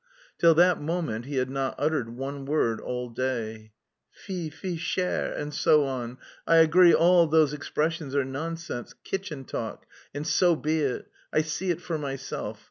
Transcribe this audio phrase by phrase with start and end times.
[0.39, 3.71] Till that moment he had not uttered one word all day.
[4.09, 9.85] "Fils, fils, cher," and so on, "I agree all those expressions are nonsense, kitchen talk,
[10.11, 11.05] and so be it.
[11.31, 12.59] I see it for myself.